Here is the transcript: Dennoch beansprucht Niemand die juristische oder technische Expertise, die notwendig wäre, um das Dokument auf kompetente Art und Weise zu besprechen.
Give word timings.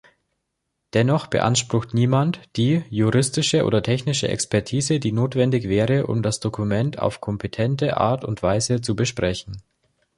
Dennoch 0.95 1.27
beansprucht 1.27 1.93
Niemand 1.93 2.39
die 2.55 2.81
juristische 2.89 3.65
oder 3.65 3.83
technische 3.83 4.29
Expertise, 4.29 4.99
die 4.99 5.11
notwendig 5.11 5.69
wäre, 5.69 6.07
um 6.07 6.23
das 6.23 6.39
Dokument 6.39 6.97
auf 6.97 7.21
kompetente 7.21 7.97
Art 7.97 8.25
und 8.25 8.41
Weise 8.41 8.81
zu 8.81 8.95
besprechen. 8.95 9.61